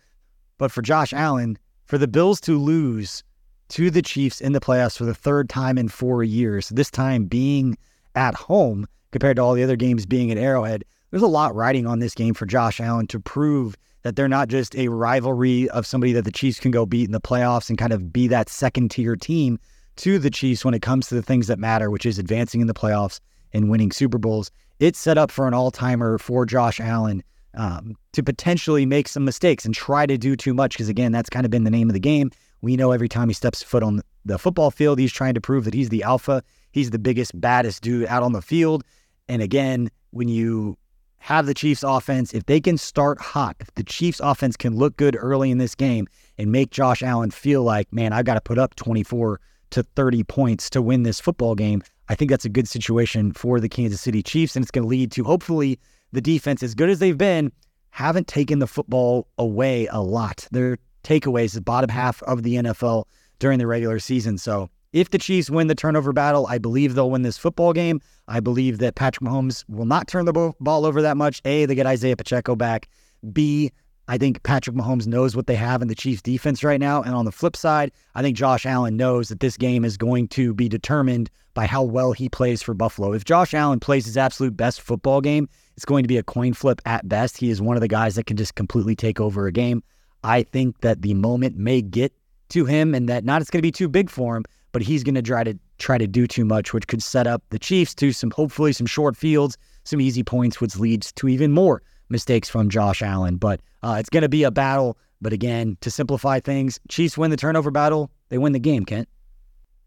[0.59, 3.25] But for Josh Allen, for the Bills to lose
[3.71, 7.25] to the Chiefs in the playoffs for the third time in four years, this time
[7.25, 7.77] being
[8.15, 10.85] at home compared to all the other games being at Arrowhead.
[11.11, 14.49] There's a lot riding on this game for Josh Allen to prove that they're not
[14.49, 17.79] just a rivalry of somebody that the Chiefs can go beat in the playoffs and
[17.79, 19.59] kind of be that second tier team
[19.97, 22.67] to the Chiefs when it comes to the things that matter, which is advancing in
[22.67, 23.21] the playoffs
[23.53, 24.51] and winning Super Bowls.
[24.79, 27.23] It's set up for an all timer for Josh Allen
[27.55, 31.29] um, to potentially make some mistakes and try to do too much because, again, that's
[31.29, 32.31] kind of been the name of the game
[32.63, 34.99] we know every time he steps foot on the football field.
[34.99, 36.43] He's trying to prove that he's the alpha.
[36.73, 38.85] He's the biggest, baddest dude out on the field.
[39.29, 40.77] And again, when you
[41.19, 44.97] have the Chiefs offense, if they can start hot, if the Chiefs offense can look
[44.97, 46.07] good early in this game
[46.39, 50.25] and make Josh Allen feel like, man, I've got to put up 24 to 30
[50.25, 54.01] points to win this football game, I think that's a good situation for the Kansas
[54.01, 54.57] City Chiefs.
[54.57, 55.79] And it's going to lead to hopefully
[56.13, 57.53] the defense, as good as they've been,
[57.91, 60.47] haven't taken the football away a lot.
[60.51, 63.05] Their takeaways, the bottom half of the NFL
[63.39, 64.39] during the regular season.
[64.39, 68.01] So if the Chiefs win the turnover battle, I believe they'll win this football game.
[68.29, 71.41] I believe that Patrick Mahomes will not turn the ball over that much.
[71.45, 72.89] A, they get Isaiah Pacheco back.
[73.33, 73.71] B,
[74.09, 77.03] I think Patrick Mahomes knows what they have in the Chiefs defense right now.
[77.03, 80.27] And on the flip side, I think Josh Allen knows that this game is going
[80.29, 83.13] to be determined by how well he plays for Buffalo.
[83.13, 86.55] If Josh Allen plays his absolute best football game, it's going to be a coin
[86.55, 87.37] flip at best.
[87.37, 89.85] He is one of the guys that can just completely take over a game.
[90.25, 92.13] I think that the moment may get
[92.51, 95.03] to him and that not it's going to be too big for him, but he's
[95.03, 97.95] going to try to try to do too much, which could set up the Chiefs
[97.97, 102.49] to some hopefully some short fields, some easy points, which leads to even more mistakes
[102.49, 103.37] from Josh Allen.
[103.37, 104.99] But uh, it's going to be a battle.
[105.23, 108.11] But again, to simplify things, Chiefs win the turnover battle.
[108.29, 109.07] They win the game, Ken.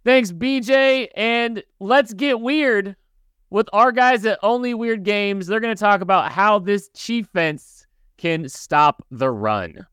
[0.06, 1.08] Thanks, BJ.
[1.16, 2.96] And let's get weird
[3.50, 5.48] with our guys at Only Weird Games.
[5.48, 9.86] They're going to talk about how this Chief fence can stop the run.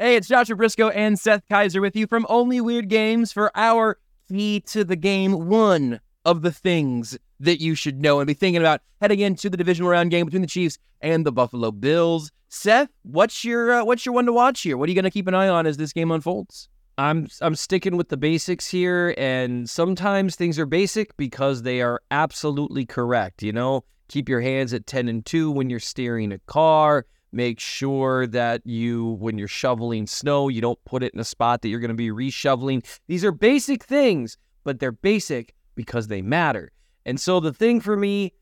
[0.00, 3.98] Hey, it's Joshua Briscoe and Seth Kaiser with you from Only Weird Games for our
[4.28, 5.48] key to the game.
[5.48, 9.56] One of the things that you should know and be thinking about heading into the
[9.56, 12.30] divisional round game between the Chiefs and the Buffalo Bills.
[12.48, 14.76] Seth, what's your uh, what's your one to watch here?
[14.76, 16.68] What are you going to keep an eye on as this game unfolds?
[16.96, 22.00] I'm I'm sticking with the basics here, and sometimes things are basic because they are
[22.12, 23.42] absolutely correct.
[23.42, 27.04] You know, keep your hands at ten and two when you're steering a car.
[27.30, 31.62] Make sure that you, when you're shoveling snow, you don't put it in a spot
[31.62, 32.84] that you're going to be reshoveling.
[33.06, 36.72] These are basic things, but they're basic because they matter.
[37.04, 38.32] And so the thing for me,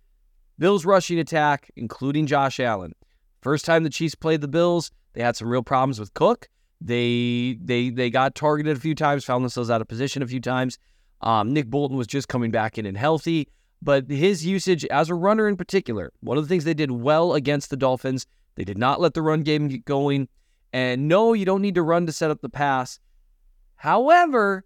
[0.59, 2.93] Bills rushing attack, including Josh Allen.
[3.43, 6.49] First time the Chiefs played the Bills, they had some real problems with Cook.
[6.81, 10.41] They they they got targeted a few times, found themselves out of position a few
[10.41, 10.79] times.
[11.23, 13.49] Um, Nick Bolton was just coming back in and healthy,
[13.81, 17.33] but his usage as a runner in particular, one of the things they did well
[17.33, 20.29] against the Dolphins, they did not let the run game get going.
[20.73, 22.99] And no, you don't need to run to set up the pass.
[23.77, 24.65] However,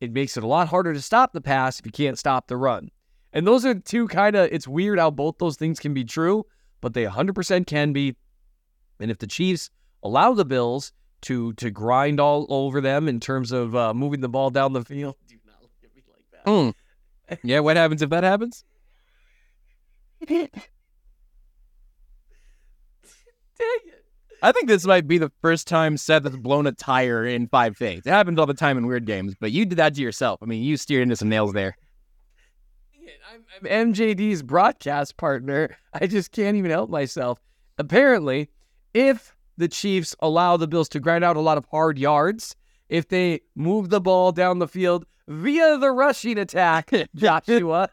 [0.00, 2.56] it makes it a lot harder to stop the pass if you can't stop the
[2.56, 2.90] run.
[3.32, 6.46] And those are two kind of, it's weird how both those things can be true,
[6.80, 8.16] but they 100% can be.
[9.00, 9.70] And if the Chiefs
[10.02, 10.92] allow the Bills
[11.22, 14.84] to to grind all over them in terms of uh, moving the ball down the
[14.84, 16.44] field, do not look at me like that.
[16.44, 16.74] Mm.
[17.42, 18.64] Yeah, what happens if that happens?
[23.58, 24.04] Dang it.
[24.42, 27.78] I think this might be the first time Seth has blown a tire in five
[27.78, 28.06] things.
[28.06, 30.40] It happens all the time in weird games, but you did that to yourself.
[30.42, 31.76] I mean, you steered into some nails there.
[33.32, 35.76] I'm, I'm MJD's broadcast partner.
[35.94, 37.40] I just can't even help myself.
[37.78, 38.50] Apparently,
[38.92, 42.54] if the Chiefs allow the Bills to grind out a lot of hard yards,
[42.88, 47.88] if they move the ball down the field via the rushing attack, Joshua,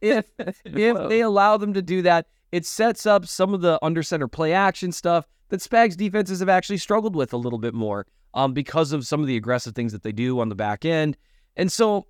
[0.00, 0.26] if
[0.64, 4.28] if they allow them to do that, it sets up some of the under center
[4.28, 8.52] play action stuff that Spags defenses have actually struggled with a little bit more um,
[8.52, 11.16] because of some of the aggressive things that they do on the back end.
[11.56, 12.06] And so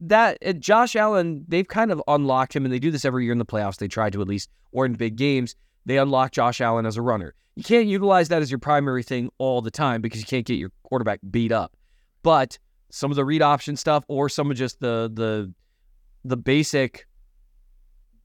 [0.00, 3.32] that uh, Josh Allen, they've kind of unlocked him, and they do this every year
[3.32, 3.76] in the playoffs.
[3.78, 5.54] They try to at least, or in big games,
[5.86, 7.34] they unlock Josh Allen as a runner.
[7.56, 10.58] You can't utilize that as your primary thing all the time because you can't get
[10.58, 11.76] your quarterback beat up.
[12.22, 12.58] But
[12.90, 15.52] some of the read option stuff, or some of just the the
[16.24, 17.06] the basic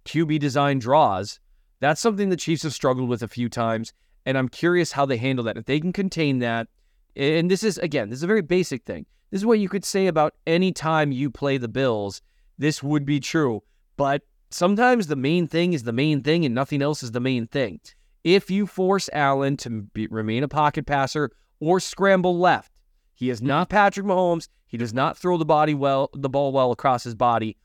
[0.05, 1.39] QB design draws,
[1.85, 3.93] that's something the Chiefs have struggled with a few times,
[4.25, 5.57] and I'm curious how they handle that.
[5.57, 6.67] If they can contain that,
[7.15, 9.05] and this is again, this is a very basic thing.
[9.29, 12.21] This is what you could say about any time you play the Bills.
[12.57, 13.61] This would be true.
[13.97, 17.47] But sometimes the main thing is the main thing and nothing else is the main
[17.47, 17.79] thing.
[18.23, 22.71] If you force Allen to be, remain a pocket passer or scramble left,
[23.13, 24.49] he is not Patrick Mahomes.
[24.65, 27.57] He does not throw the body well, the ball well across his body.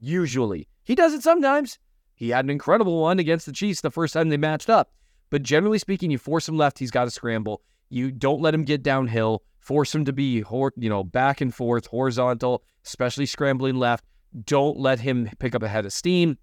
[0.00, 1.78] Usually, he does it sometimes.
[2.16, 4.90] He had an incredible one against the Chiefs the first time they matched up.
[5.30, 7.62] But generally speaking, you force him left, he's got to scramble.
[7.88, 10.44] You don't let him get downhill force him to be,
[10.76, 14.04] you know, back and forth, horizontal, especially scrambling left.
[14.44, 16.38] Don't let him pick up a head of steam.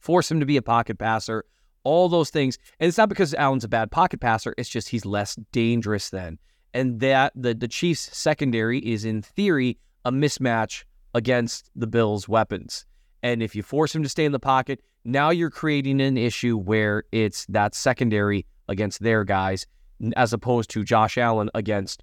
[0.00, 1.44] Force him to be a pocket passer.
[1.84, 4.52] All those things, and it's not because Allen's a bad pocket passer.
[4.58, 6.38] It's just he's less dangerous then,
[6.72, 12.86] and that the the Chiefs secondary is in theory a mismatch against the Bills' weapons.
[13.24, 16.58] And if you force him to stay in the pocket, now you're creating an issue
[16.58, 19.66] where it's that secondary against their guys,
[20.14, 22.02] as opposed to Josh Allen against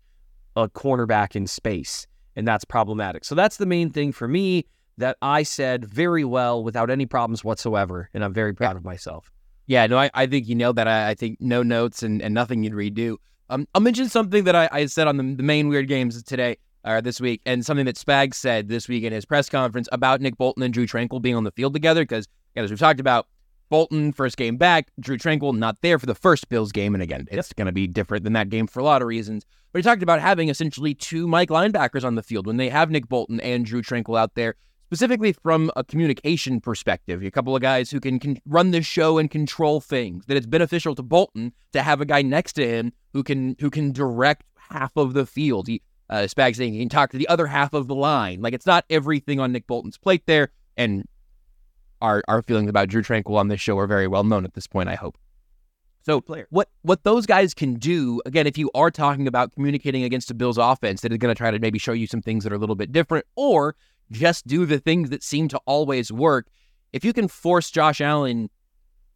[0.55, 2.07] a cornerback in space.
[2.35, 3.25] and that's problematic.
[3.25, 4.65] So that's the main thing for me
[4.97, 9.31] that I said very well without any problems whatsoever, and I'm very proud of myself.
[9.67, 10.87] Yeah, no, I, I think you nailed that.
[10.87, 13.17] I, I think no notes and, and nothing you'd redo.
[13.49, 16.57] Um, I'll mention something that I, I said on the, the main weird games today
[16.83, 20.21] or this week, and something that Spag said this week in his press conference about
[20.21, 22.01] Nick Bolton and Drue Tranquill being on the field together.
[22.03, 23.27] Because as we've talked about,
[23.69, 27.27] Bolton first game back, Drue Tranquill not there for the first Bills game, and again,
[27.31, 29.45] it's going to be different than that game for a lot of reasons.
[29.71, 32.91] But he talked about having essentially two Mike linebackers on the field when they have
[32.91, 34.55] Nick Bolton and Drue Tranquill out there
[34.91, 37.23] specifically from a communication perspective.
[37.23, 40.25] A couple of guys who can, can run the show and control things.
[40.25, 43.69] That it's beneficial to Bolton to have a guy next to him who can who
[43.69, 45.69] can direct half of the field.
[45.69, 45.81] He
[46.11, 48.41] uh, Spags saying he can talk to the other half of the line.
[48.41, 50.49] Like it's not everything on Nick Bolton's plate there.
[50.77, 51.07] And
[52.01, 54.67] our our feelings about Drue Tranquill on this show are very well known at this
[54.67, 54.89] point.
[54.89, 55.17] I hope.
[56.03, 60.29] So what what those guys can do again, if you are talking about communicating against
[60.31, 62.51] a Bills offense that is going to try to maybe show you some things that
[62.51, 63.75] are a little bit different, or
[64.11, 66.47] just do the things that seem to always work.
[66.91, 68.49] If you can force Josh Allen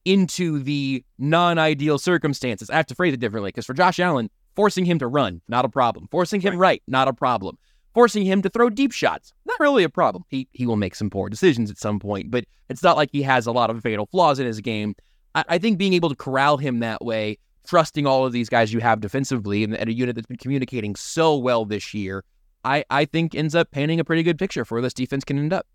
[0.05, 4.29] into the non ideal circumstances, I have to phrase it differently because for Josh Allen,
[4.55, 6.07] forcing him to run, not a problem.
[6.11, 7.57] Forcing him right, not a problem.
[7.93, 10.23] Forcing him to throw deep shots, not really a problem.
[10.27, 13.21] He, he will make some poor decisions at some point, but it's not like he
[13.21, 14.95] has a lot of fatal flaws in his game.
[15.33, 18.73] I, I think being able to corral him that way, trusting all of these guys
[18.73, 22.23] you have defensively and, and a unit that's been communicating so well this year,
[22.63, 25.37] I, I think ends up painting a pretty good picture for where this defense can
[25.37, 25.65] end up.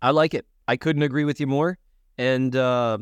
[0.00, 0.46] I like it.
[0.68, 1.78] I couldn't agree with you more.
[2.18, 2.98] And uh,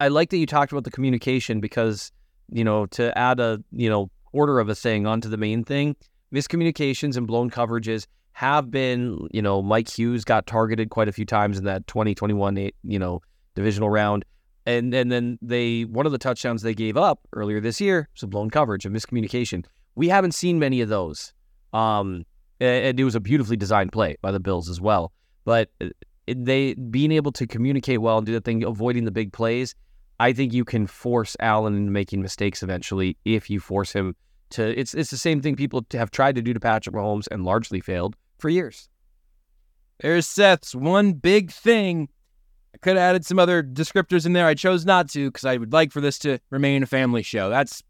[0.00, 2.12] I like that you talked about the communication because,
[2.50, 5.96] you know, to add a, you know, order of a thing onto the main thing,
[6.32, 11.24] miscommunications and blown coverages have been, you know, Mike Hughes got targeted quite a few
[11.24, 13.20] times in that 2021, you know,
[13.54, 14.24] divisional round.
[14.64, 18.22] And, and then they, one of the touchdowns they gave up earlier this year was
[18.22, 19.64] a blown coverage, a miscommunication.
[19.94, 21.32] We haven't seen many of those.
[21.72, 22.24] Um,
[22.60, 25.12] and it was a beautifully designed play by the Bills as well.
[25.44, 25.88] But uh,
[26.26, 29.74] they being able to communicate well and do the thing, avoiding the big plays.
[30.20, 34.16] I think you can force Allen into making mistakes eventually if you force him
[34.50, 34.78] to.
[34.78, 37.80] It's it's the same thing people have tried to do to Patrick Mahomes and largely
[37.80, 38.88] failed for years.
[40.00, 42.08] There's Seth's one big thing.
[42.74, 44.46] I could have added some other descriptors in there.
[44.46, 47.48] I chose not to because I would like for this to remain a family show.
[47.48, 47.82] That's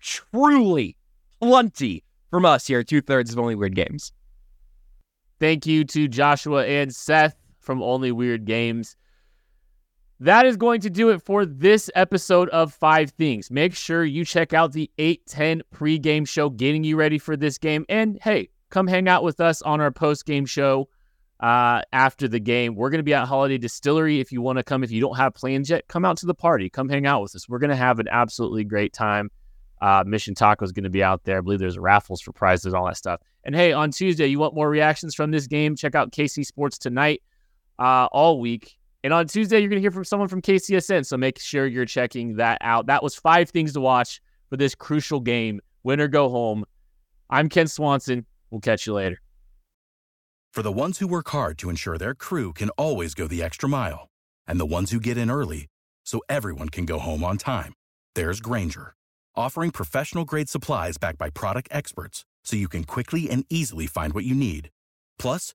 [0.00, 0.96] truly
[1.40, 4.12] plenty from us here, two thirds of Only Weird Games.
[5.38, 8.96] Thank you to Joshua and Seth from Only Weird Games.
[10.22, 13.50] That is going to do it for this episode of Five Things.
[13.50, 17.86] Make sure you check out the 810 pregame show, getting you ready for this game.
[17.88, 20.90] And hey, come hang out with us on our post game show
[21.40, 22.74] uh, after the game.
[22.74, 24.20] We're going to be at Holladay Distillery.
[24.20, 26.34] If you want to come, if you don't have plans yet, come out to the
[26.34, 26.68] party.
[26.68, 27.48] Come hang out with us.
[27.48, 29.30] We're going to have an absolutely great time.
[29.80, 31.38] Uh, Mission Taco is going to be out there.
[31.38, 33.22] I believe there's raffles for prizes, all that stuff.
[33.44, 35.76] And hey, on Tuesday, you want more reactions from this game?
[35.76, 37.22] Check out KC Sports Tonight
[37.78, 38.76] uh, all week.
[39.02, 41.06] And on Tuesday, you're going to hear from someone from KCSN.
[41.06, 42.86] So make sure you're checking that out.
[42.86, 45.60] That was five things to watch for this crucial game.
[45.82, 46.64] Win or go home.
[47.30, 48.26] I'm Ken Swanson.
[48.50, 49.20] We'll catch you later.
[50.52, 53.68] For the ones who work hard to ensure their crew can always go the extra
[53.68, 54.08] mile,
[54.46, 55.68] and the ones who get in early
[56.04, 57.72] so everyone can go home on time,
[58.14, 58.94] there's Grainger
[59.36, 64.12] offering professional grade supplies backed by product experts so you can quickly and easily find
[64.12, 64.70] what you need.
[65.18, 65.54] Plus,